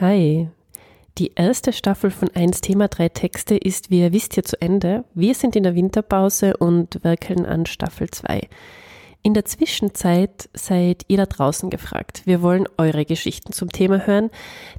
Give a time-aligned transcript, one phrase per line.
[0.00, 0.48] Hi.
[1.18, 5.04] Die erste Staffel von 1 Thema 3 Texte ist, wie ihr wisst, hier zu Ende.
[5.14, 8.48] Wir sind in der Winterpause und werkeln an Staffel 2.
[9.22, 12.22] In der Zwischenzeit seid ihr da draußen gefragt.
[12.24, 14.30] Wir wollen eure Geschichten zum Thema hören,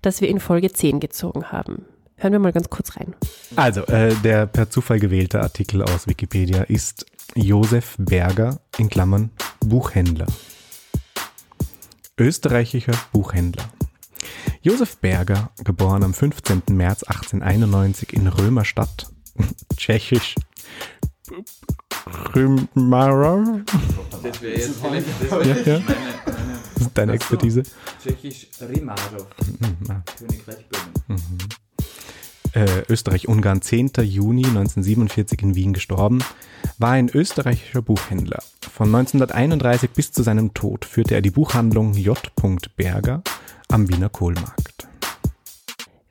[0.01, 1.85] das wir in Folge 10 gezogen haben.
[2.15, 3.13] Hören wir mal ganz kurz rein.
[3.55, 10.27] Also, äh, der per Zufall gewählte Artikel aus Wikipedia ist Josef Berger in Klammern Buchhändler.
[12.17, 13.65] Österreichischer Buchhändler.
[14.61, 16.63] Josef Berger, geboren am 15.
[16.71, 19.11] März 1891 in Römerstadt,
[19.75, 20.35] tschechisch
[22.35, 23.61] Römara.
[24.23, 25.79] Das wäre jetzt das wär Ja, ja.
[25.79, 27.13] meine, meine Das ist deine.
[27.13, 27.63] Expertise.
[28.03, 29.27] Tschechisch Rimarov,
[29.59, 31.21] Mhm, Königreich Böhmen.
[32.53, 33.91] Äh, Österreich-Ungarn, 10.
[34.03, 36.19] Juni 1947 in Wien gestorben,
[36.79, 38.43] war ein österreichischer Buchhändler.
[38.73, 42.17] Von 1931 bis zu seinem Tod führte er die Buchhandlung J.
[42.75, 43.21] Berger
[43.69, 44.87] am Wiener Kohlmarkt.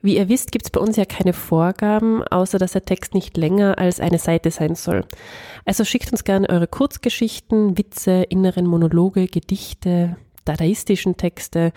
[0.01, 3.37] Wie ihr wisst, gibt es bei uns ja keine Vorgaben, außer dass der Text nicht
[3.37, 5.05] länger als eine Seite sein soll.
[5.65, 11.71] Also schickt uns gerne eure Kurzgeschichten, Witze, inneren Monologe, Gedichte, dadaistischen Texte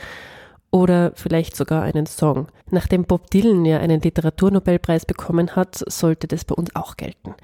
[0.70, 2.48] oder vielleicht sogar einen Song.
[2.70, 7.34] Nachdem Bob Dylan ja einen Literaturnobelpreis bekommen hat, sollte das bei uns auch gelten.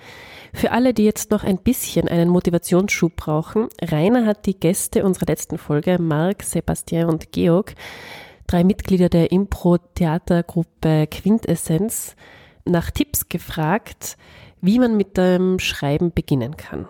[0.53, 5.27] Für alle, die jetzt noch ein bisschen einen Motivationsschub brauchen, Rainer hat die Gäste unserer
[5.27, 7.75] letzten Folge, Marc, Sebastian und Georg,
[8.51, 12.17] drei Mitglieder der Impro-Theatergruppe Quintessenz,
[12.65, 14.17] nach Tipps gefragt,
[14.61, 16.87] wie man mit dem Schreiben beginnen kann.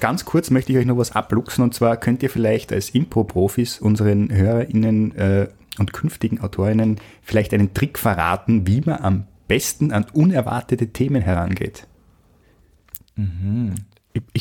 [0.00, 3.80] Ganz kurz möchte ich euch noch was abluchsen und zwar könnt ihr vielleicht als Impro-Profis
[3.80, 10.06] unseren HörerInnen äh, und künftigen AutorInnen vielleicht einen Trick verraten, wie man am besten an
[10.12, 11.86] unerwartete Themen herangeht.
[13.16, 13.22] Ich-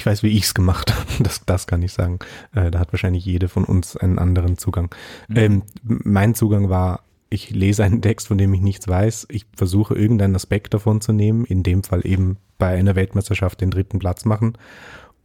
[0.06, 1.06] Ich weiß, wie ich es gemacht habe.
[1.24, 2.20] Das, das kann ich sagen.
[2.54, 4.94] Äh, da hat wahrscheinlich jede von uns einen anderen Zugang.
[5.34, 9.26] Ähm, mein Zugang war, ich lese einen Text, von dem ich nichts weiß.
[9.32, 11.44] Ich versuche irgendeinen Aspekt davon zu nehmen.
[11.46, 14.54] In dem Fall eben bei einer Weltmeisterschaft den dritten Platz machen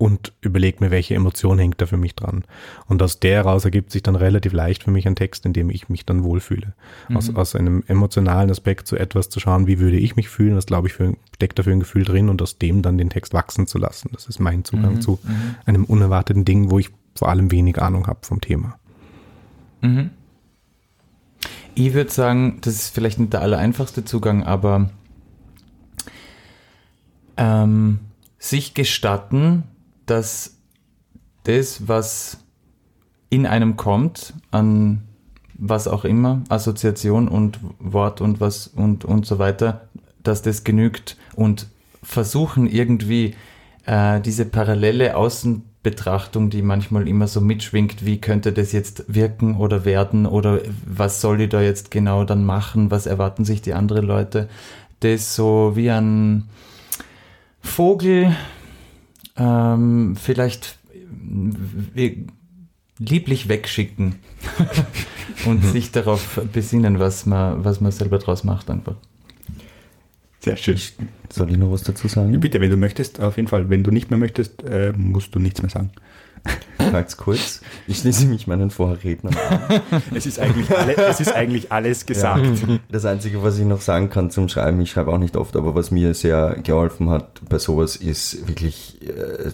[0.01, 2.45] und überlege mir, welche Emotion hängt da für mich dran.
[2.87, 5.69] Und aus der heraus ergibt sich dann relativ leicht für mich ein Text, in dem
[5.69, 6.73] ich mich dann wohlfühle.
[7.13, 10.65] Aus, aus einem emotionalen Aspekt zu etwas zu schauen, wie würde ich mich fühlen, was
[10.65, 13.35] glaube ich für, steckt da für ein Gefühl drin und aus dem dann den Text
[13.35, 14.09] wachsen zu lassen.
[14.15, 15.19] Das ist mein Zugang zu
[15.67, 18.79] einem unerwarteten Ding, wo ich vor allem wenig Ahnung habe vom Thema.
[21.75, 24.89] Ich würde sagen, das ist vielleicht nicht der allereinfachste Zugang, aber
[27.37, 27.99] ähm,
[28.39, 29.65] sich gestatten,
[30.11, 30.57] dass
[31.45, 32.39] das, was
[33.31, 35.03] in einem kommt, an
[35.55, 39.89] was auch immer, Assoziation und Wort und was und, und so weiter,
[40.23, 41.69] dass das genügt und
[42.03, 43.35] versuchen irgendwie
[43.87, 49.85] äh, diese parallele Außenbetrachtung, die manchmal immer so mitschwingt, wie könnte das jetzt wirken oder
[49.85, 54.07] werden oder was soll ich da jetzt genau dann machen, was erwarten sich die anderen
[54.07, 54.49] Leute,
[55.01, 56.49] das so wie ein
[57.61, 58.35] Vogel
[59.37, 60.79] ähm, vielleicht
[61.95, 62.27] wie-
[62.99, 64.17] lieblich wegschicken
[65.47, 68.97] und sich darauf besinnen, was man, was man selber draus macht einfach.
[70.41, 70.79] Sehr schön.
[71.31, 72.39] Soll ich noch was dazu sagen?
[72.41, 73.69] Bitte, wenn du möchtest, auf jeden Fall.
[73.69, 75.91] Wenn du nicht mehr möchtest, äh, musst du nichts mehr sagen.
[76.93, 77.61] Ganz kurz.
[77.87, 79.81] Ich schließe mich meinen Vorrednern an.
[80.15, 82.47] Es ist eigentlich, alle, es ist eigentlich alles gesagt.
[82.91, 85.75] Das Einzige, was ich noch sagen kann zum Schreiben, ich schreibe auch nicht oft, aber
[85.75, 89.51] was mir sehr geholfen hat bei sowas, ist wirklich äh,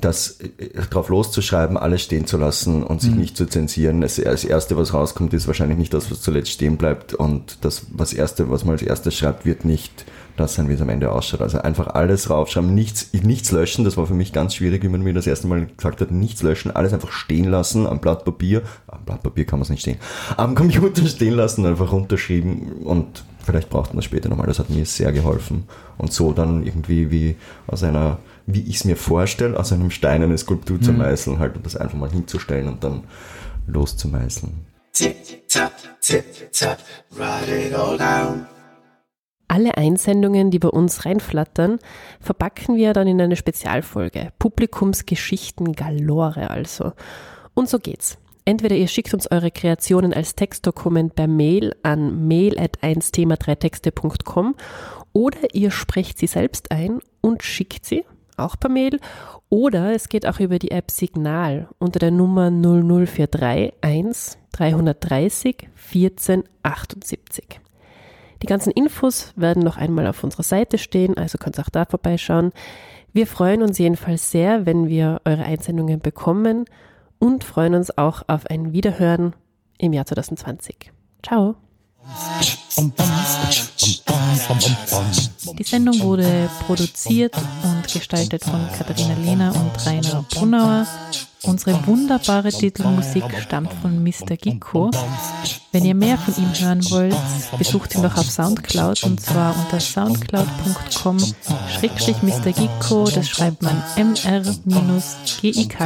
[0.00, 4.00] das äh, drauf loszuschreiben, alles stehen zu lassen und sich nicht zu zensieren.
[4.00, 7.86] Das, das Erste, was rauskommt, ist wahrscheinlich nicht das, was zuletzt stehen bleibt und das
[7.90, 10.04] was Erste, was man als erstes schreibt, wird nicht
[10.36, 11.42] das sein, wie es am Ende ausschaut.
[11.42, 13.84] Also einfach alles raufschreiben, nichts, nichts löschen.
[13.84, 16.42] Das war für mich ganz schwierig, wie man mir das erste Mal gesagt hat, nichts
[16.42, 18.62] löschen, alles einfach stehen lassen am Blatt Papier.
[18.86, 19.98] Am Blatt Papier kann man es nicht stehen.
[20.36, 24.46] Am Computer stehen lassen, einfach runterschreiben und vielleicht braucht man das später nochmal.
[24.46, 25.64] Das hat mir sehr geholfen.
[25.98, 27.36] Und so dann irgendwie wie
[27.66, 31.56] aus einer, wie ich es mir vorstelle, aus einem Stein eine Skulptur zu meißeln halt
[31.56, 33.04] und das einfach mal hinzustellen und dann
[33.66, 34.52] loszumeißeln.
[39.56, 41.78] Alle Einsendungen, die bei uns reinflattern,
[42.20, 44.30] verpacken wir dann in eine Spezialfolge.
[44.38, 46.92] Publikumsgeschichten galore also.
[47.54, 48.18] Und so geht's.
[48.44, 54.56] Entweder ihr schickt uns eure Kreationen als Textdokument per Mail an mail at 1thema3texte.com
[55.14, 58.04] oder ihr sprecht sie selbst ein und schickt sie
[58.36, 59.00] auch per Mail.
[59.48, 66.44] Oder es geht auch über die App Signal unter der Nummer 0043 1 330 14
[66.62, 67.60] 78.
[68.42, 71.84] Die ganzen Infos werden noch einmal auf unserer Seite stehen, also könnt ihr auch da
[71.84, 72.52] vorbeischauen.
[73.12, 76.66] Wir freuen uns jedenfalls sehr, wenn wir eure Einsendungen bekommen
[77.18, 79.34] und freuen uns auch auf ein Wiederhören
[79.78, 80.92] im Jahr 2020.
[81.22, 81.56] Ciao!
[85.58, 90.86] Die Sendung wurde produziert und gestaltet von Katharina Lehner und Rainer Brunauer.
[91.42, 94.36] Unsere wunderbare Titelmusik stammt von Mr.
[94.36, 94.90] Gikko.
[95.72, 97.16] Wenn ihr mehr von ihm hören wollt,
[97.58, 101.18] besucht ihn doch auf Soundcloud und zwar unter soundcloud.com
[101.68, 102.52] schrägstrich Mr.
[102.52, 103.82] Gikko, das schreibt man
[104.64, 105.76] mr-gikko.